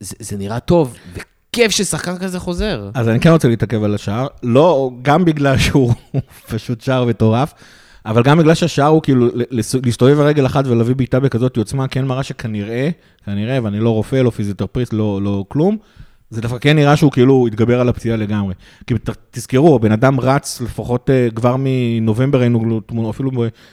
[0.00, 2.90] זה, זה נראה טוב, וכיף ששחקן כזה חוזר.
[2.94, 5.92] אז אני כן רוצה להתעכב על השער, לא, גם בגלל שהוא
[6.50, 7.54] פשוט שער מטורף,
[8.06, 9.28] אבל גם בגלל שהשער הוא כאילו,
[9.82, 12.90] להסתובב רגל אחת ולהביא בעיטה בכזאת עוצמה, כן מראה שכנראה,
[13.24, 15.76] כנראה, ואני לא רופא, לא פיזיותרפריסט, לא, לא כלום,
[16.30, 18.54] זה דווקא כן נראה שהוא כאילו התגבר על הפציעה לגמרי.
[18.86, 18.94] כי
[19.30, 23.30] תזכרו, הבן אדם רץ לפחות אה, כבר מנובמבר ראינו תמונות, אפילו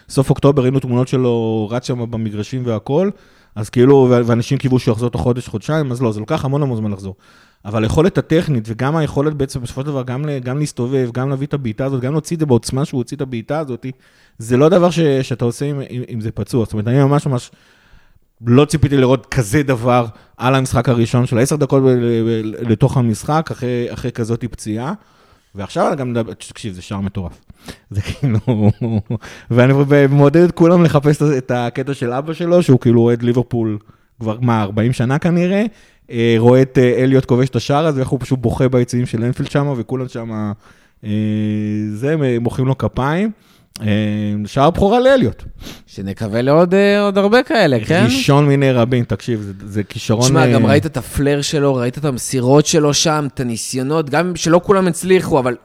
[0.07, 3.09] בסוף אוקטובר ראינו תמונות שלו רץ שם במגרשים והכל,
[3.55, 6.77] אז כאילו, ואנשים קיוו שהוא יחזור תוך חודש, חודשיים, אז לא, זה לוקח המון המון
[6.77, 7.15] זמן לחזור.
[7.65, 11.53] אבל היכולת הטכנית וגם היכולת בעצם בסופו של דבר גם, גם להסתובב, גם להביא את
[11.53, 13.85] הבעיטה הזאת, גם להוציא את זה בעוצמה שהוא הוציא את הבעיטה הזאת,
[14.37, 15.81] זה לא דבר ש, שאתה עושה אם,
[16.13, 16.65] אם, זה פצוע.
[16.65, 17.51] זאת אומרת, אני ממש ממש
[18.47, 20.05] לא ציפיתי לראות כזה דבר
[20.37, 21.83] על המשחק הראשון של עשר דקות
[22.43, 24.93] לתוך המשחק, אחרי, אחרי כזאת פציעה.
[25.55, 27.41] ועכשיו אני גם מדבר, תקשיב, זה שער מטורף.
[27.89, 28.39] זה כאילו,
[29.51, 29.73] ואני
[30.09, 33.77] מעודד את כולם לחפש את הקטע של אבא שלו, שהוא כאילו אוהד ליברפול
[34.19, 35.65] כבר, מה, 40 שנה כנראה, אה,
[36.37, 39.51] רואה את אה, אליוט כובש את השער הזה, איך הוא פשוט בוכה ביציעים של אנפילד
[39.51, 40.51] שם, וכולם שם,
[41.03, 41.09] אה,
[41.93, 43.31] זה, מוחאים לו כפיים.
[43.81, 43.87] אה,
[44.45, 45.43] שער בכורה לאליוט.
[45.87, 48.03] שנקווה לעוד אה, עוד הרבה כאלה, כן?
[48.05, 50.25] ראשון מיני רבים, תקשיב, זה, זה כישרון...
[50.25, 54.35] תשמע, אה, גם ראית את הפלר שלו, ראית את המסירות שלו שם, את הניסיונות, גם
[54.35, 55.55] שלא כולם הצליחו, אבל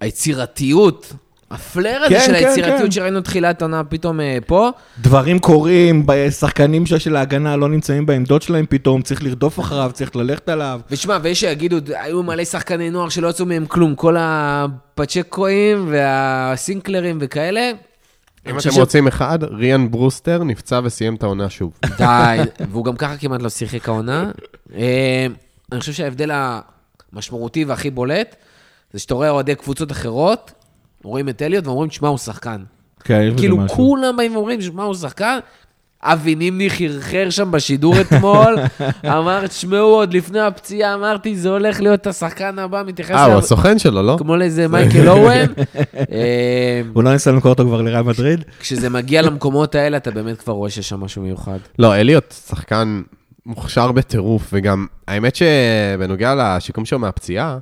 [0.00, 1.12] היצירתיות,
[1.50, 2.90] הפלר הזה כן, של כן, היצירתיות כן.
[2.90, 8.66] שראינו תחילת עונה פתאום אה, פה, דברים קורים, שחקנים של- ההגנה לא נמצאים בעמדות שלהם
[8.68, 10.80] פתאום, צריך לרדוף אחריו, צריך ללכת עליו.
[10.90, 17.70] ושמע, ויש שיגידו, היו מלא שחקני נוער שלא יצאו מהם כלום, כל הפצ'קואים והסינקלרים וכאלה.
[18.46, 21.72] אם אתם ש- רוצים אחד, ריאן ברוסטר נפצע וסיים את העונה שוב.
[21.98, 22.38] די,
[22.70, 24.30] והוא גם ככה כמעט לא שיחק העונה.
[24.74, 25.26] אה,
[25.72, 26.30] אני חושב שההבדל
[27.12, 28.36] המשמעותי והכי בולט,
[28.92, 30.52] זה שאתה רואה אוהדי קבוצות אחרות,
[31.04, 32.62] רואים את אליוט ואומרים, שמע, הוא שחקן.
[33.04, 33.58] כן, כאילו.
[33.68, 35.38] כולם באים ואומרים, שמע, הוא שחקן,
[36.02, 38.56] אבי נימני חרחר שם בשידור אתמול,
[39.18, 43.78] אמר, תשמעו, עוד לפני הפציעה אמרתי, זה הולך להיות השחקן הבא, מתייחס אה, הוא הסוכן
[43.78, 44.16] שלו, לא?
[44.18, 45.46] כמו לאיזה מייקל אורן.
[46.12, 48.44] אה, הוא לא ניסה למכור אותו כבר לריאל מדריד?
[48.60, 51.58] כשזה מגיע למקומות האלה, אתה באמת כבר רואה שיש שם משהו מיוחד.
[51.78, 53.02] לא, אליוט שחקן
[53.46, 57.58] מוכשר בטירוף, וגם, האמת שבנוגע לשיקום שלו מהפציעה,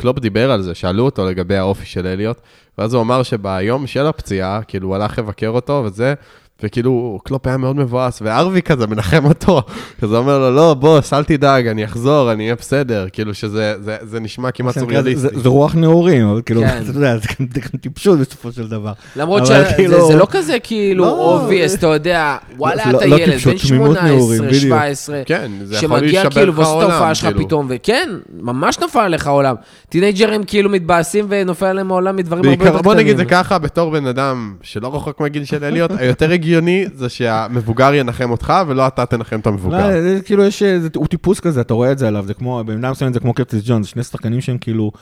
[0.00, 2.40] קלופ דיבר על זה, שאלו אותו לגבי האופי של אליוט,
[2.78, 6.14] ואז הוא אמר שביום של הפציעה, כאילו, הוא הלך לבקר אותו וזה,
[6.62, 9.62] וכאילו, קלופ היה מאוד מבואס, והארווי כזה מנחם אותו,
[10.00, 13.96] כזה אומר לו, לא, בוס, אל תדאג, אני אחזור, אני אהיה בסדר, כאילו שזה זה,
[14.02, 15.28] זה נשמע כמעט זה- זה סוריאליסטי.
[15.40, 16.82] זה רוח נעורים, אבל כאילו, כן.
[16.82, 18.92] אתה יודע, זה גם- זה טיפשות בסופו של דבר.
[19.16, 23.16] למרות שזה כאילו- זה לא כזה כאילו לא, obvious, אתה יודע, וואלה, לא- אתה לא
[23.16, 24.62] ילד, בן תמימות נעורים, 18, בדיוק.
[24.64, 27.36] 17, כן, זה שמגיע כאילו ועושה את ההופעה שלך.
[27.38, 28.08] פתאום, וכן,
[28.42, 29.54] ממש נפל עליך העולם.
[29.88, 32.82] טינאייג'רים כאילו מתבאסים ונופל עליהם העולם מדברים הרבה יותר קטנים.
[32.82, 37.08] בוא נגיד זה ככה, בתור בן אדם שלא רחוק מהגיל של אליוט, היותר הגיוני זה
[37.08, 39.90] שהמבוגר ינחם אותך, ולא אתה תנחם את המבוגר.
[39.90, 42.62] לא, זה כאילו יש, זה- הוא טיפוס כזה, אתה רואה את זה עליו, זה כמו,
[42.66, 44.92] בעמדה מסוימת זה כמו קרטיס ג'ונס, שני שחקנים שהם כאילו,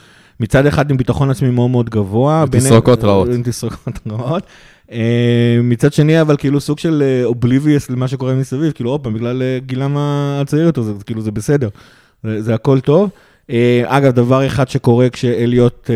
[0.41, 2.43] מצד אחד עם ביטחון עצמי מאוד מאוד גבוה.
[2.43, 3.29] עם ביניהם- תסרוקות רעות.
[3.29, 4.43] עם תסרוקות רעות.
[4.93, 4.99] אה,
[5.63, 9.59] מצד שני, אבל כאילו סוג של אובליביוס למה שקורה מסביב, כאילו עוד פעם, בגלל אה,
[9.67, 11.69] גילם הצעיר יותר, זה כאילו זה בסדר,
[12.25, 13.11] זה זה הכל טוב.
[13.51, 15.95] אה, אגב, דבר אחד שקורה כשאליוט אה,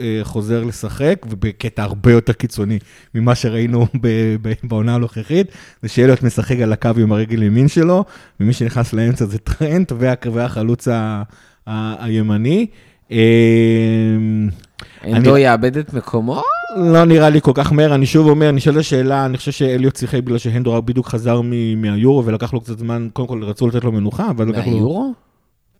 [0.00, 2.78] אה, חוזר לשחק, ובקטע הרבה יותר קיצוני
[3.14, 3.86] ממה שראינו
[4.64, 5.46] בעונה הנוכחית,
[5.82, 8.04] זה שאליוט משחק על הקו עם הרגל ימין שלו,
[8.40, 10.88] ומי שנכנס לאמצע זה טרנט, וה- והחלוץ
[11.66, 12.66] הימני.
[15.04, 16.42] אני- יאבד את מקומו?
[16.76, 20.22] לא נראה לי כל כך מהר, אני שוב אומר, נשאלת השאלה, אני חושב שאליוט שיחק
[20.22, 21.40] בגלל שהנדו בדיוק חזר
[21.76, 24.70] מהיורו, ולקח לו קצת זמן, קודם כל רצו לתת לו מנוחה, אבל לקח לו...
[24.72, 25.12] מהיורו?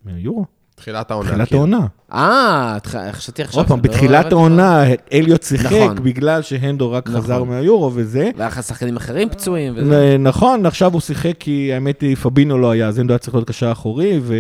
[0.05, 0.45] מהיורו?
[0.77, 1.29] תחילת העונה.
[1.29, 1.61] תחילת כאילו.
[1.61, 1.87] העונה.
[2.13, 2.79] אה,
[3.13, 3.61] חשבתי עכשיו.
[3.61, 4.33] עוד פעם, בתחילת.
[4.33, 5.97] העונה אליוט שיחק נכון.
[6.03, 7.21] בגלל שהנדו רק נכון.
[7.21, 8.31] חזר מהיורו וזה.
[8.37, 10.17] והיה לך שחקנים אחרים פצועים וזה.
[10.19, 13.49] נכון, עכשיו הוא שיחק כי האמת היא, פבינו לא היה, אז הנדו היה צריך להיות
[13.49, 14.35] קשר אחורי, ו...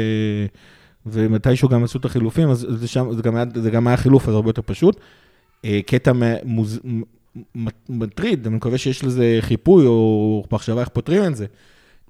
[1.07, 4.29] ומתישהו גם עשו את החילופים, אז זה, שם, זה, גם היה, זה גם היה חילוף,
[4.29, 5.01] אז הרבה יותר פשוט.
[5.65, 6.13] אה, קטע
[6.45, 6.81] מוז...
[7.89, 11.47] מטריד, אני מקווה שיש לזה חיפוי או מחשבה איך פותרים את זה.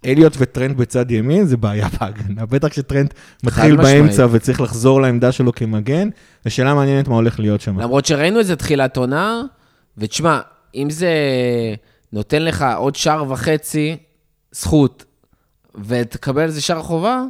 [0.05, 4.03] אליוט וטרנד בצד ימין זה בעיה בהגנה, בטח כשטרנד מתחיל משמעית.
[4.03, 6.09] באמצע וצריך לחזור לעמדה שלו כמגן,
[6.45, 7.81] זו שאלה מעניינת מה הולך להיות שם.
[7.81, 9.43] למרות שראינו את זה תחילת עונה,
[9.99, 10.41] ותשמע,
[10.75, 11.11] אם זה
[12.13, 13.97] נותן לך עוד שער וחצי
[14.53, 15.05] זכות,
[15.85, 17.23] ותקבל על זה שער חובה,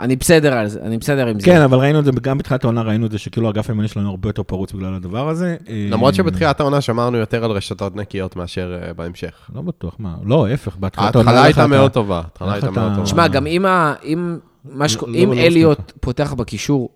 [0.00, 1.46] אני בסדר על זה, אני בסדר עם זה.
[1.46, 4.10] כן, אבל ראינו את זה, גם בתחילת העונה ראינו את זה, שכאילו האגף הימני שלנו
[4.10, 5.56] הרבה יותר פרוץ בגלל הדבר הזה.
[5.90, 9.50] למרות אה, שבתחילת העונה שמרנו יותר על רשתות נקיות מאשר אה, בהמשך.
[9.54, 11.30] לא בטוח, מה, לא, ההפך, בהתחלת העונה...
[11.30, 12.16] ההתחלה הייתה מאוד טובה.
[12.16, 13.04] ההתחלה הייתה את מאוד טובה.
[13.04, 13.64] תשמע, גם אם.
[13.64, 14.78] לא-
[15.14, 16.88] אם לא- אליוט פותח בקישור,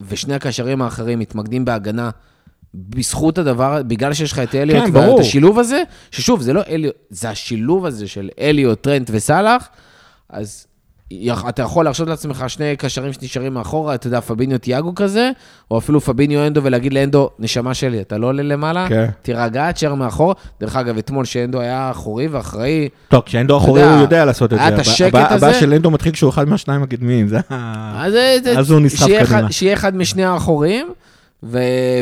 [0.00, 2.10] ושני הקשרים האחרים מתמקדים בהגנה,
[2.74, 5.20] בזכות הדבר, בגלל שיש לך את אליוט, כן, ואת ברור.
[5.20, 9.68] השילוב הזה, ששוב, זה לא אליוט, זה השילוב הזה של אליוט, טרנט וסאלח,
[10.28, 10.66] אז
[11.48, 15.30] אתה יכול להרשות לעצמך שני קשרים שנשארים מאחורה, אתה יודע, פביניו תיאגו כזה,
[15.70, 19.06] או אפילו פביניו אנדו, ולהגיד לאנדו, נשמה שלי, אתה לא עולה למעלה, כן.
[19.22, 20.34] תירגע, תשאר מאחור.
[20.60, 24.64] דרך אגב, אתמול שאנדו היה אחורי ואחראי, טוב, כשאנדו אחורי הוא יודע לעשות את זה.
[24.64, 25.46] היה את השקט הבע- הזה.
[25.46, 27.38] הבעיה של אנדו מתחיל כשהוא אחד מהשניים הקדמיים, זה.
[27.50, 28.12] אז,
[28.44, 29.22] זה- אז הוא נסחף קדימה.
[29.22, 30.86] אחד, שיהיה אחד משני האחוריים,
[31.42, 31.58] ו...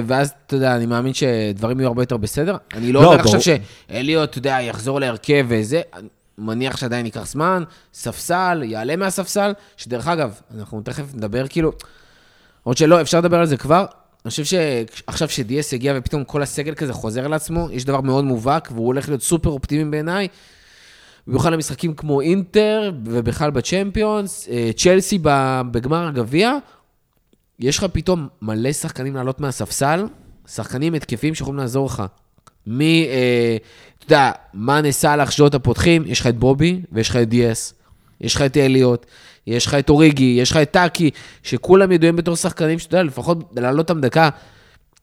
[0.06, 2.56] ואז, אתה יודע, אני מאמין שדברים יהיו הרבה יותר בסדר.
[2.74, 3.40] אני לא, לא, אומר עכשיו.
[3.40, 5.80] שאליוט, אתה יודע, יחזור להרכב וזה,
[6.38, 7.62] מניח שעדיין ייקח זמן,
[7.94, 11.72] ספסל, יעלה מהספסל, שדרך אגב, אנחנו תכף נדבר כאילו,
[12.62, 13.84] עוד שלא, אפשר לדבר על זה כבר.
[14.24, 18.68] אני חושב שעכשיו שדיאס הגיע ופתאום כל הסגל כזה חוזר לעצמו, יש דבר מאוד מובהק,
[18.72, 20.28] והוא הולך להיות סופר אופטימי בעיניי.
[21.26, 25.18] במיוחד למשחקים כמו אינטר, ובכלל בצ'מפיונס, אה, צ'לסי
[25.70, 26.52] בגמר הגביע,
[27.58, 30.06] יש לך פתאום מלא שחקנים לעלות מהספסל,
[30.46, 32.02] שחקנים התקפים שיכולים לעזור לך.
[32.68, 32.80] מ...
[32.80, 33.56] אה,
[33.98, 37.74] אתה יודע, מאנה סאלח, ז'וטה פותחים, יש לך את בובי ויש לך את דיאס.
[38.20, 39.06] יש לך את אליוט,
[39.46, 41.10] יש לך את אוריגי, יש לך את טאקי,
[41.42, 44.28] שכולם ידועים בתור שחקנים שאתה יודע, לפחות לעלות אותם דקה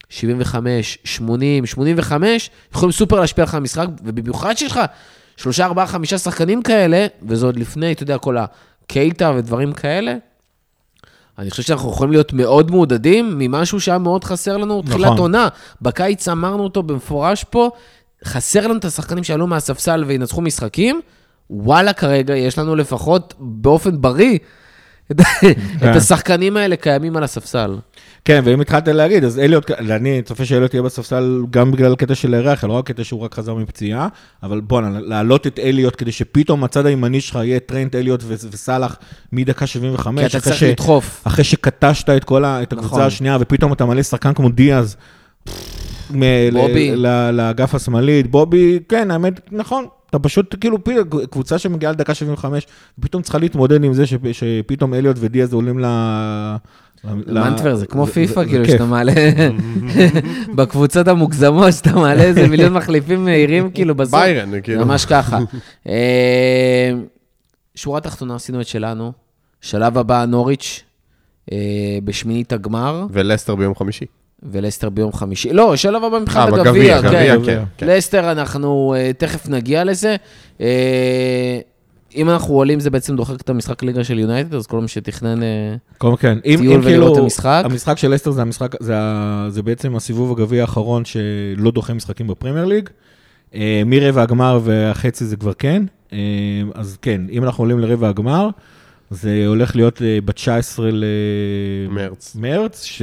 [0.08, 4.80] 75, 80, 85, יכולים סופר להשפיע לך על המשחק, ובמיוחד שיש לך
[5.36, 10.14] שלושה, ארבעה, חמישה שחקנים כאלה, וזה עוד לפני, אתה יודע, כל הקייטה ודברים כאלה.
[11.38, 15.18] אני חושב שאנחנו יכולים להיות מאוד מעודדים ממשהו שהיה מאוד חסר לנו תחילת נכון.
[15.18, 15.48] עונה.
[15.82, 17.70] בקיץ אמרנו אותו במפורש פה,
[18.24, 21.00] חסר לנו את השחקנים שעלו מהספסל וינצחו משחקים.
[21.50, 24.38] וואלה, כרגע יש לנו לפחות באופן בריא
[25.12, 25.20] את,
[25.76, 27.76] את השחקנים האלה קיימים על הספסל.
[28.26, 32.34] כן, ואם התחלת להגיד, אז אליוט, אני צופה שאליוט יהיה בספסל גם בגלל הקטע של
[32.34, 34.08] היררכיה, לא רק קטע שהוא רק חזר מפציעה,
[34.42, 38.96] אבל בואנה, להעלות את אליוט כדי שפתאום הצד הימני שלך יהיה טרנט אליוט וסאלח
[39.32, 41.22] מדקה 75, כי אתה אחרי צריך ש- לדחוף.
[41.26, 43.02] אחרי שקטשת את כל ה- את הקבוצה נכון.
[43.06, 44.96] השנייה, ופתאום אתה מלא שחקן כמו דיאז.
[46.10, 46.20] מ-
[46.52, 46.96] בובי.
[47.32, 49.84] לאגף השמאלית, בובי, כן, האמת, נכון.
[50.10, 50.78] אתה פשוט, כאילו,
[51.30, 52.66] קבוצה שמגיעה לדקה 75,
[53.00, 55.84] פתאום צריכה להתמודד עם זה שפ- שפתאום אליוט ודיאז עולים ל...
[57.04, 58.64] ל- מנטבר זה כמו פיפא, כאילו.
[58.64, 59.12] שאתה מעלה,
[60.56, 64.14] בקבוצות המוגזמות, שאתה מעלה איזה מיליון מחליפים מהירים, כאילו, בסוף.
[64.20, 64.86] ביירן, כאילו.
[64.86, 65.38] ממש ככה.
[65.88, 66.90] אה,
[67.74, 69.12] שורה תחתונה, עשינו את שלנו.
[69.60, 70.82] שלב הבא, נוריץ',
[71.52, 71.56] אה,
[72.04, 74.04] בשמינית הגמר, ולסטר ביום חמישי.
[74.42, 75.52] ולסטר ביום חמישי.
[75.52, 77.38] לא, שלב הבא מבחינת אה, הגביע, כן.
[77.46, 77.62] כן.
[77.76, 77.86] כן.
[77.88, 80.16] לסטר, אנחנו תכף נגיע לזה.
[82.16, 85.42] אם אנחנו עולים, זה בעצם דוחק את המשחק ליגה של יונייטד, אז כל מי שתכנן...
[85.42, 87.62] אה, כל- כן, אם, טיול ולראות כאילו, את המשחק.
[87.64, 92.26] המשחק של אסטר זה המשחק, זה, ה- זה בעצם הסיבוב הגביע האחרון שלא דוחה משחקים
[92.26, 92.88] בפרמייר ליג.
[93.54, 95.82] אה, מרבע הגמר והחצי זה כבר כן.
[96.12, 96.18] אה,
[96.74, 98.48] אז כן, אם אנחנו עולים לרבע הגמר,
[99.10, 100.80] זה הולך להיות אה, ב-19
[101.90, 102.36] מרץ.
[102.36, 103.02] למרץ, ש-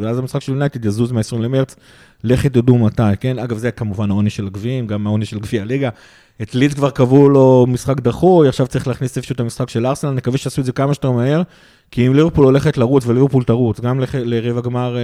[0.00, 1.76] ואז המשחק של יונייטד יזוז מה-20 למרץ.
[2.24, 3.38] לכי תדעו מתי, כן?
[3.38, 5.88] אגב, זה כמובן העונש של הגביעים, גם העונש של גביע הליגה.
[6.42, 10.10] את ליד כבר קבעו לו משחק דחוי, עכשיו צריך להכניס איפשהו את המשחק של ארסנל,
[10.10, 11.42] נקווה שיעשו את זה כמה שיותר מהר,
[11.90, 14.96] כי אם ליברפול הולכת לרוץ וליברפול תרוץ, גם לרבע גמר,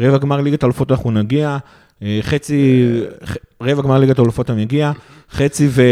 [0.00, 1.58] אה, גמר ליגת האלופות אנחנו נגיע,
[2.22, 2.84] חצי,
[3.24, 4.92] ח- רבע גמר ליגת האלופות אני מגיע,
[5.32, 5.82] חצי ו...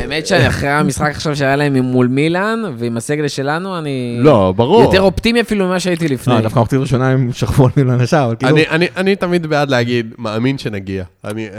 [0.00, 4.18] האמת שאני אחרי המשחק עכשיו שהיה להם מול מילאן, ועם הסגל שלנו, אני...
[4.20, 4.82] לא, ברור.
[4.82, 6.34] יותר אופטימי אפילו ממה שהייתי לפני.
[6.34, 8.56] לא, דווקא מחצית ראשונה הם שכבו על מילן השער, אבל כאילו...
[8.96, 11.04] אני- תמיד בעד להגיד, מאמין שנגיע.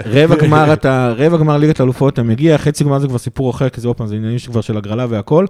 [0.05, 3.69] רבע גמר אתה, רבע גמר ליגת האלופות אתה מגיע, חצי גמר זה כבר סיפור אחר,
[3.69, 5.45] כי זה עוד פעם, זה עניינים שכבר של הגרלה והכל,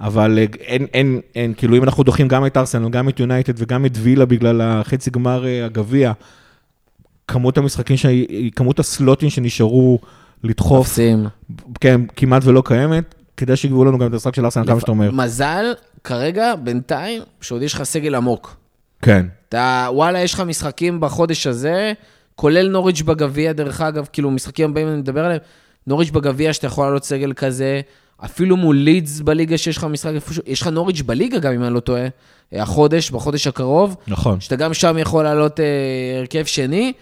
[0.00, 3.52] אבל אה, אין, אין, אין, כאילו אם אנחנו דוחים גם את ארסנל, גם את יונייטד
[3.56, 6.12] וגם את וילה בגלל החצי גמר אה, הגביע,
[7.28, 8.06] כמות המשחקים, ש...
[8.56, 9.98] כמות הסלוטים שנשארו
[10.44, 11.26] לדחוף, תופסים.
[11.80, 15.10] כן, כמעט ולא קיימת, כדי שיגבו לנו גם את המשחק של ארסנל כמה שאתה אומר.
[15.10, 15.64] מזל,
[16.04, 18.56] כרגע, בינתיים, שעוד יש לך סגל עמוק.
[19.02, 21.92] כן, אתה, וואלה, יש לך משחקים בחודש הזה,
[22.34, 25.40] כולל נוריץ' בגביע, דרך אגב, כאילו, משחקים הבאים אני מדבר עליהם,
[25.86, 27.80] נוריץ' בגביע, שאתה יכול לעלות סגל כזה,
[28.24, 31.74] אפילו מול לידס בליגה, שיש לך משחק איפשהו, יש לך נוריץ' בליגה גם, אם אני
[31.74, 32.06] לא טועה,
[32.52, 34.40] החודש, בחודש הקרוב, נכון.
[34.40, 35.64] שאתה גם שם יכול לעלות אה,
[36.18, 36.92] הרכב שני.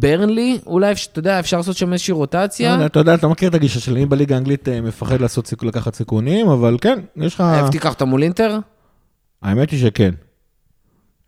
[0.00, 2.70] ברנלי, אולי, אתה יודע, אפשר לעשות שם איזושהי לא רוטציה.
[2.72, 5.94] יודע, אתה יודע, אתה מכיר את הגישה שלי, אני בליגה האנגלית אה, מפחד לעשות לקחת
[5.94, 7.44] סיכונים, אבל כן, יש לך...
[7.70, 8.58] תיקח אותה מול אינטר?
[9.42, 10.14] האמת היא שכן.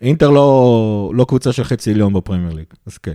[0.01, 3.15] אינטר לא, לא קבוצה של חצי עליון בפרמייר ליג, אז כן.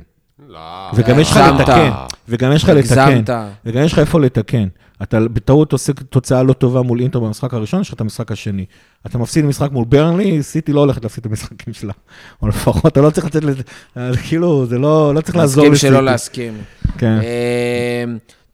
[0.49, 0.91] לא.
[0.95, 1.37] וגם יש לך.
[1.37, 1.89] לתקן,
[2.29, 3.21] וגם יש לך לתקן.
[3.65, 4.67] וגם יש לך איפה לתקן.
[5.03, 8.65] אתה בטעות עושה תוצאה לא טובה מול אינטר במשחק הראשון, יש לך את המשחק השני.
[9.05, 11.93] אתה מפסיד משחק מול ברנלי, סיטי לא הולכת להפסיד את המשחקים שלה.
[12.41, 13.63] או לפחות, אתה לא צריך לצאת לזה,
[13.97, 15.87] אה, כאילו, זה לא, לא צריך לעזור להסכים לסיטי.
[15.93, 16.53] שלא להסכים.
[16.97, 17.19] כן.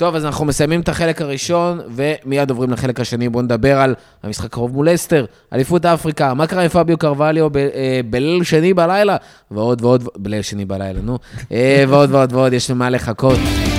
[0.02, 3.30] טוב, אז אנחנו מסיימים את החלק הראשון, ומיד עוברים לחלק השני.
[3.30, 8.00] בואו נדבר על המשחק הקרוב מול אסטר, אליפות אפריקה, מה קרה עם פביו קרווליו אה,
[8.10, 9.18] בליל שני בלילה,
[9.52, 11.18] ועוד ועוד, בליל שני בלילה, נו,
[11.52, 13.71] אה, ועוד ועוד ועוד, יש למה לחכות.